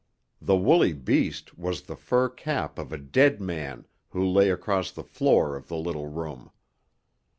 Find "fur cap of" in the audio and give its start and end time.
1.95-2.91